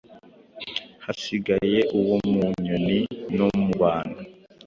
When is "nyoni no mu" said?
2.65-3.69